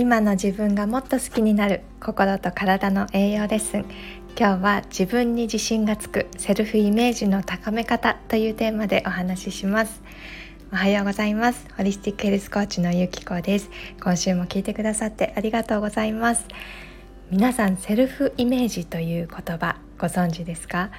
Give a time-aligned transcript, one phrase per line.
[0.00, 3.84] 今の自分がもっと好きになる心と体の栄養レッスン
[4.34, 10.00] 今日は自分に自信がつくセルフイメージの高め方というテーマでお話しします。
[10.72, 11.66] おはようございます。
[11.76, 13.68] ホリスティックヘルスコーチのゆきこです。
[14.02, 16.46] 今週も聞いてくださってありがとうございます。
[17.30, 20.90] 皆さんセルフイメージという言葉ご存知ですか？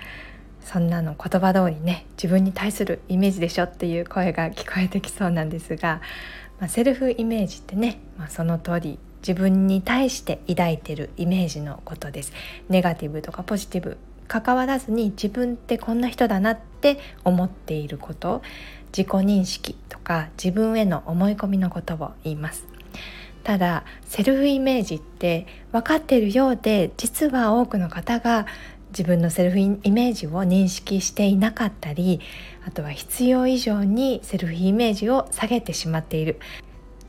[0.64, 6.02] そんなの言葉通りね自分に対するイメージでしょっていう声が聞こえてきそうなんですが、
[6.62, 12.34] まあ、セルフイメージってね、まあ、その通り自分に対して抱いてるイメージのことです。
[12.70, 13.98] ネガティブとかポジティブ
[14.28, 18.44] 関わらずに自分ってこんな人だなって思っていること
[18.96, 22.66] 自己認識とか自分への思い込みのことを言います。
[23.44, 28.46] ただセルフイメージって分かっているようで実は多くの方が
[28.92, 32.20] 自分のセルフイメージを認識していなかったり
[32.66, 36.40] あとは必要以上にセルフイメージを下げてしまっている。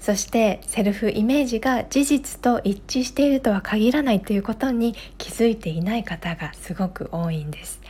[0.01, 7.81] そしてセルフイメージが事実と一致しているとは限らないということに気づいていない方がすごく多いんです。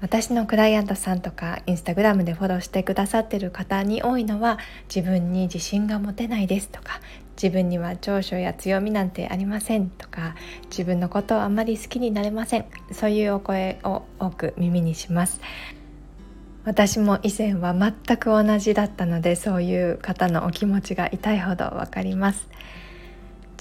[0.00, 4.58] 私のクライアントさんとかインスタグラムでフォローしてくださってる方に多いのは
[4.92, 7.00] 自分に自信が持てないですとか
[7.40, 10.34] 自分には長所や強みなんてありませんとか
[10.70, 12.64] 自分のことをあまり好きになれません。
[12.90, 15.40] そういうお声を多く耳にします。
[16.64, 22.48] 私も以前は全く同じだったのでそういう方のお気持ちが痛いほど分かります。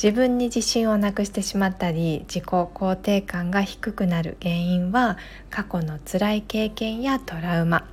[0.02, 5.18] 自分に自信をなくしてしまったり自己肯定感が低くなる原因は
[5.52, 7.88] 過去の辛い経験やトラウマ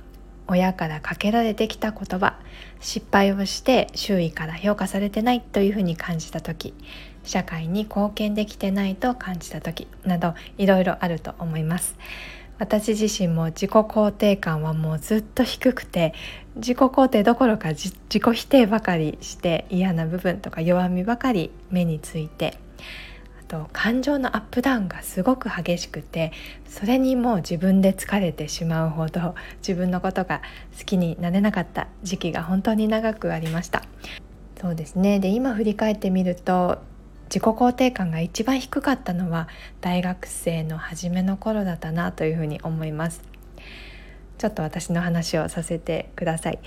[0.47, 2.39] 親からかけられてきた言葉
[2.79, 6.73] 失敗をして周囲から評価されてないというふうに感じた時
[7.23, 11.95] 社会に貢献できてないと感じた時などいろいろあると思います。
[12.59, 16.13] 私自身も自己肯定感はもうずっと低くて
[16.57, 22.57] 自己肯定どころか自己否定ばかりして嫌な部分とか弱みばかり目について
[23.39, 26.33] あと感情のアップダウンがすごく激しくて
[26.67, 30.41] それにもう自分で疲れてしまうほど自分のことが
[30.77, 33.83] 好きになれなかった時期が本当に長くありました。
[34.61, 35.21] そうですね。
[35.21, 36.79] で今振り返ってみると
[37.33, 39.47] 自己肯定感が一番低かったのは
[39.81, 43.21] 大学生の初めの頃だったなというふうに思います
[44.37, 46.59] ちょっと私の話をさせてください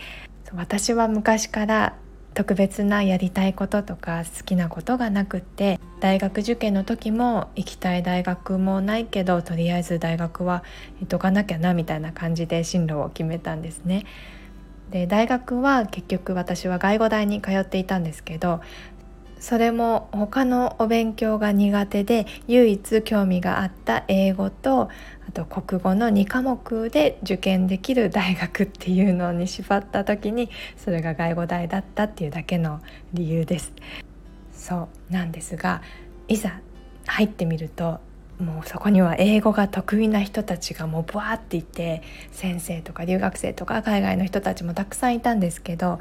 [0.55, 1.95] 私は昔から
[2.35, 10.65] 特別なやりたいこととか好きなことがなくって大学受験の時も行きたい大学もないけどとりあえず大学は
[11.01, 14.05] 行っとかなきゃなみたいな感じで進路を決めたんですね。
[14.91, 18.61] で大学は結局私は外語大に通っていたんですけど
[19.43, 24.89] それも他のお勉強が苦手で唯一興味があった英語と
[25.29, 32.81] あと国語の2科目で受験できる大学っていうのに縛った時にそれが外語大だったっていうだけの
[33.15, 33.73] 理由です。
[34.55, 35.83] そうなんですが
[36.29, 36.61] いざ
[37.07, 37.99] 入ってみると
[38.39, 45.99] もうそこには英語が得意な人たちがもうブワーっていて先生とか留学生とか海外の人たちもたくさんいたんですけど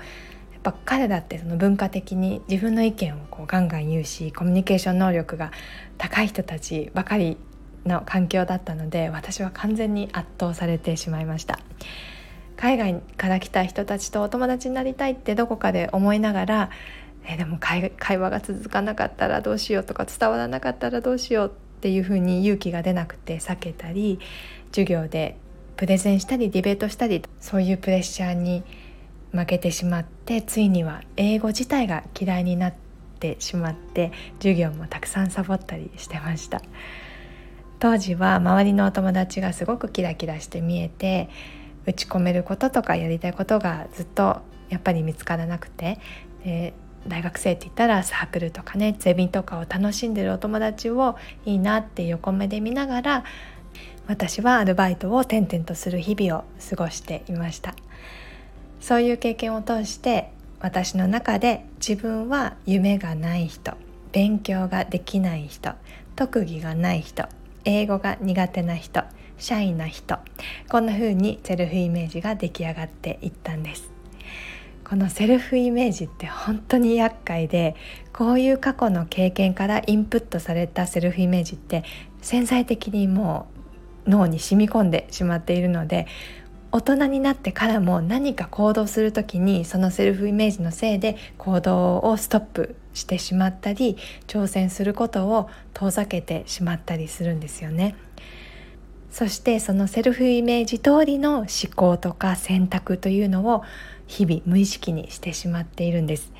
[0.62, 5.52] ぱ彼だってその文化的に自分の意見をこうガンガン言うしコミュニケーション能力が
[5.98, 7.38] 高い人たちばかり
[7.86, 11.60] の環境だったので私は完全に圧倒されてしまいました。
[12.58, 16.70] 海外から来た人たちとお友達になりたいってどこかで思いながら
[17.26, 24.20] えでも会話が続かなかったらどうしようとか伝わらなかったらどうしようっていうふうに勇気が出なくて避けたり
[24.72, 25.38] 授業で
[25.78, 28.64] プレゼンしたりディベートしたりそういうプレッシャーに
[29.32, 32.74] 負けてしまってついには英語自体が嫌いになっ
[33.20, 36.62] てしまって授業もたくさんサボったりしてました
[37.80, 41.30] 当時は周りのお友達がすごくキラキラして見えて
[41.86, 46.00] 打ち込めることとかやりたいことがずっとやっぱり見つからなくて
[46.44, 46.74] で
[47.08, 51.16] 大学生って言ったらサークルとかねゼミとかを楽しんでるお友達を
[51.46, 53.24] いいなって横目で見ながら
[54.08, 57.76] 私はアルバイトを転々とする日々を過ごしていました。
[58.82, 63.74] そういう経験を通して私の中で自分は夢がない人
[64.12, 65.74] 勉強ができない人
[66.16, 67.26] 特技がない人
[67.64, 69.04] 英語が苦手な人
[69.38, 70.18] シャイな人
[70.70, 73.90] こんな風にセルフイメージが出来上がっていったんです。
[74.92, 77.78] このセルフイメージって本当に厄介で
[78.12, 81.86] こういう過去の経験からインプットされたセルフイメージって
[82.22, 83.48] 潜在的にも
[84.06, 86.08] う脳に染み込んでしまっているので
[86.72, 93.98] 大人になってからも何か行動する時にそのセルフイメージのせいで行動をストップしてしまったり
[94.28, 97.96] 挑戦することを遠ざけてしまったりするんですよね。
[99.12, 103.64] そしてそのセルフイメージ通りの思考とか選択というのを
[104.08, 106.32] 日々無意識にしてしまっているんです。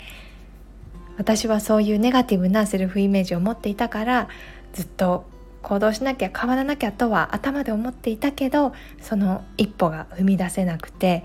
[1.18, 4.30] 私はそういうネガティブなセルフイメージを持っていたから
[4.74, 5.26] ずっと
[5.62, 11.24] 行動しなきゃ変わらなきゃとは頭で思っていたけどその一歩が踏み出せなくて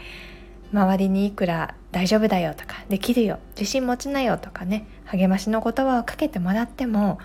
[0.73, 7.19] 周りにいくら「大丈夫だよ」とか「できるよ」「自信持ちなよ」とかね励ましの言葉をかけてもらっても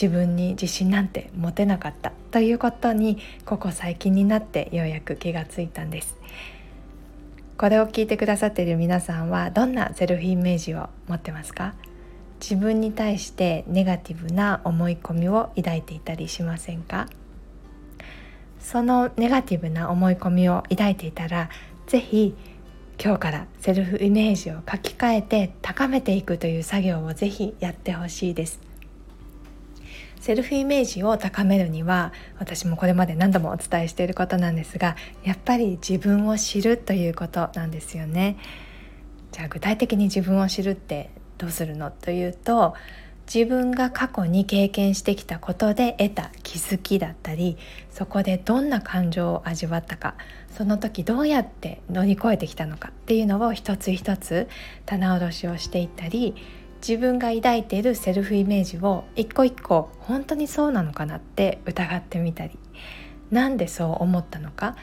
[0.00, 2.12] 自分に自信なんて持てなかった。
[2.30, 6.16] ということにここ最近になってようやく気がついたんです。
[7.56, 11.74] これを聞いてくださっている皆さんはどんなセルフイメージを持ってますか？
[12.40, 17.08] 自分に対してネガティブな思い込みを抱いていたりしませんか？
[18.60, 21.48] そのネガティブな思い込みを抱いていたら
[21.86, 22.34] 是非
[23.02, 28.60] 今日からセルフイメージを書き換えて高めていくという作業を是非やってほしいです。
[30.20, 38.36] セルフイメージを高めるには私もこれまで何度もお伝えしていることなんですがやっぱり自分を知るということなんですよね。
[39.30, 41.90] じゃあ具体的に自分を知るってどうするの？
[41.90, 42.74] というと
[43.32, 47.58] 自分が過去に経験してきたことで得た気づきだったり
[47.90, 50.14] そこでどんな感情を味わったか
[50.56, 54.48] その時どうやって乗り越えてきたのかっていうのを一つ一つ
[54.86, 56.34] 棚卸しをしていったり
[56.80, 62.58] 自分が抱いているセルフイメージを一個一個本当にそうなのかなって疑ってみたり
[63.30, 64.74] なんでそう思ったのか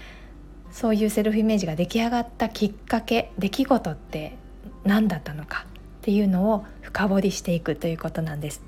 [0.71, 4.37] そういうセルフイメージが出来上がったきっかけ出来事って
[4.83, 5.65] 何だったのか
[6.05, 8.61] っていうのを深掘りしていくということなんです。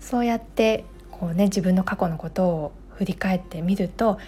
[0.00, 4.18] そうやってこうね自分の過去のことを振り返ってみると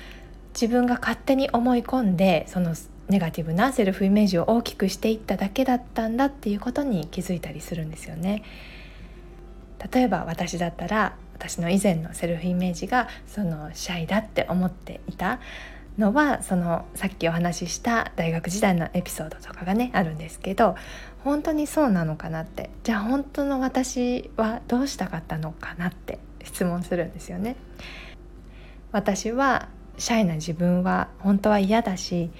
[0.55, 2.77] 自分が勝手に思い込んでその
[3.09, 8.45] ネガティブなセルフイメージを大きくしていっただけだったんだっていうことに気づいたりするんですよね。
[9.93, 15.41] 例えば私だったら私の以前のセルフイメージがそのシャイだって思っていた
[15.99, 20.77] のはそのさっきお話しした大学時代のエピソードとかがねあるんですけど
[21.25, 22.71] 本当にそうなのかなって。
[22.83, 27.57] じゃあ本当の私はどうしたかったのかなって質問するんですよね。
[28.93, 29.69] 私は
[29.99, 32.31] シャイな自分は本当は嫌だし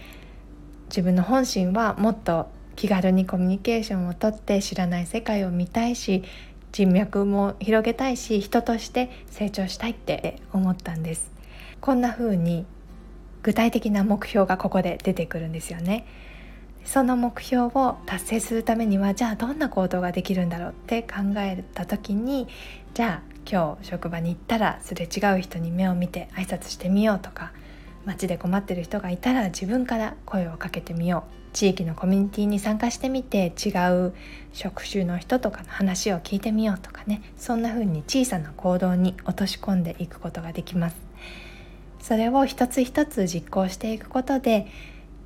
[0.89, 6.25] 自分の本心はもっと気軽にコミュニケーションをとって知らない世界を見たいし
[6.73, 11.31] 人脈も広げたいし人として成長したいって思ったんです。
[11.81, 12.67] こんな風に
[13.43, 16.07] 具体的な目標がここで出てくるんですよね。
[16.85, 22.49] その目標を達成するためにはじゃあどんな行動ができるんだろうって考えた時に
[22.95, 27.53] じゃあ今日職場に行ったらすれ違う人に目を見て挨拶してみようとか
[28.05, 31.41] 街で困ってる人がいたら自分から声をかけてみよう。
[31.53, 33.71] 地域のコミュニティに参加してみて違
[34.07, 34.15] う
[34.53, 37.23] 職種の人とかの話を聞いてみようとかね。
[37.37, 40.97] そんな風に小さな行動に落とし込んでいくことができます。
[42.01, 44.67] それを一つ一つ実行していくことで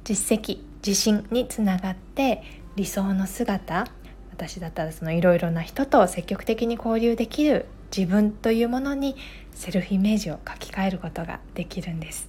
[0.05, 2.43] 実績自信につながって
[2.77, 3.87] 理想の姿
[4.31, 7.67] 私だったらそのいろいろな人と積極的に交流できる
[7.97, 9.17] 自分というものに
[9.53, 12.29] セルフイメージを書き換えることができるんです。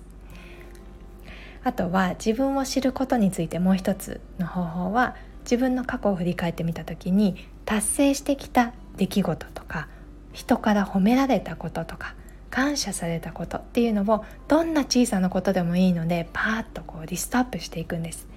[1.64, 9.88] あとは自分を知ることについてもう一つの方法は自分の過去を振り返ってみた時に達成してきた出来事とか
[10.32, 12.14] 人から褒められたこととか
[12.56, 18.30] 感謝されたことっていうのをどんな小さなことでもいいのでパーッとこうリストアップしていくんです。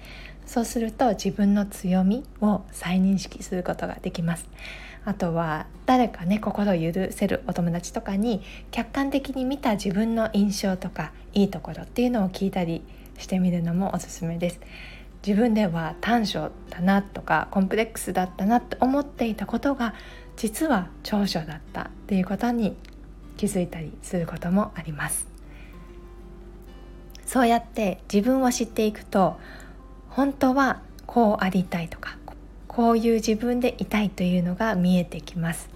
[0.45, 4.45] そうすると自分の強みを再認識することができます。
[5.05, 12.83] あとは誰かね心を許せるお友達とかに客観的に見た自分の印象とかいいところっていうのを聞いたり
[13.17, 14.59] してみるのもおすすめです。
[15.25, 19.93] 自分では短所だなとかコンプレックスだったなって思っていたことが
[20.35, 22.75] 実は長所だったっていうことに
[23.39, 25.25] 気づいたりすることもあります。
[27.25, 29.39] そうやって自分を知っていくと
[30.09, 32.17] 本当はこうありたいとか
[32.67, 35.69] こういう自分でいたいというのが見えてきます。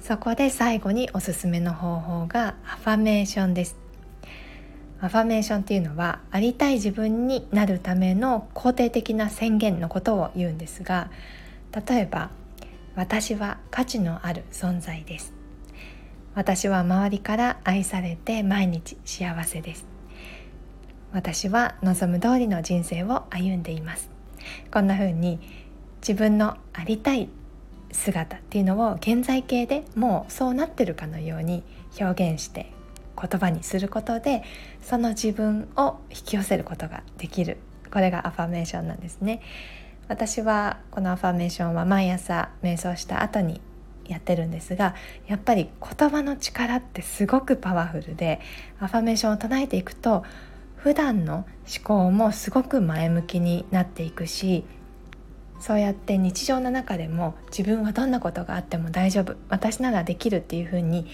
[0.00, 3.76] そこで最後におすすめの方法がアファメーションです。
[5.00, 11.10] アファメーションっていうのはありたい自分になるための肯定的な宣言のことを言うんですが
[11.88, 12.30] 例えば
[12.94, 15.33] 私は価値のある存在です。
[16.34, 19.84] 私は周りから愛されて毎日幸せです。
[21.12, 24.10] 私は望む通りの人生を歩んでいます。
[24.72, 25.38] こんな風に
[26.00, 27.28] 自分のありたい
[27.92, 31.62] 姿っていうのを現在形でもうそうなってるかのように
[32.00, 32.72] 表現して
[33.16, 34.42] 言葉にすることで
[34.82, 37.58] その自分を引き寄せることができる。
[37.92, 39.40] これがアファメーションなんですね。
[40.08, 43.60] 私はこのアファメーションは毎朝瞑想した後に
[44.08, 44.94] やってるんですが
[45.26, 48.40] やっぱり言葉の力ってすごくパワフルで
[48.80, 50.24] アファメーションを唱えていくと
[50.76, 54.64] 普段の思考もすごく前向きになっていくし
[55.58, 61.06] そうやって日常の中でも自分はどんなことがあっても大丈夫私ならできるっていうふうに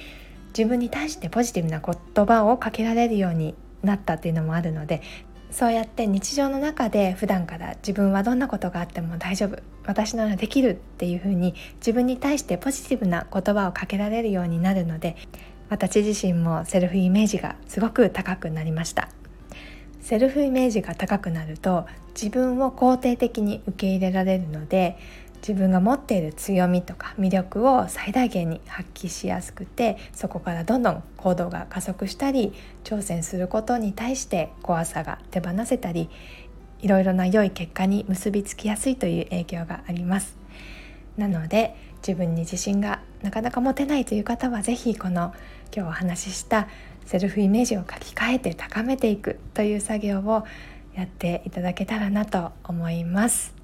[0.48, 5.02] 自分に対してポジティブな言葉をかけられるようになったっていうのもあるので
[5.50, 9.58] そうやって日常の中で普段から自分はどんなことがあっても大丈夫
[9.90, 15.16] 私ならできるっていうふうに自分に対してポジティブな言葉をかけられるようになるので
[15.68, 19.08] 私自身もセルフイメージがすごく高くなりました。
[20.00, 24.96] セルフイメージが高くなると自分を肯定的に受け入れられるので
[25.36, 32.52] 自分が持っている強みとか魅力を最大限に発揮しやすくてそこからどんどん行動が加速したり
[32.84, 36.10] 挑戦することに対して怖さが手放せたり
[36.82, 40.36] いろいろな良い結果に結びつきやすいという影響があります。
[41.16, 45.34] なので自分に自信がなかなか持てないという方は是非この
[45.74, 46.68] 今日お話しした
[47.04, 50.44] セルフイメージを書き換えて高めていくという作業を
[50.94, 53.54] やっていただけたらなと思います。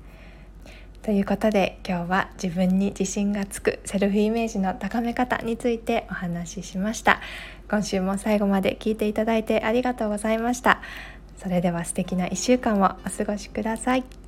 [1.03, 7.21] ということで今日は自分に自信がつくセルフイメージの高め方についてお話ししました。
[7.71, 10.83] 今週も最後まで聞いていただいてありがとうございました。
[11.37, 14.26] それでは素敵な1週間をお過ごしください。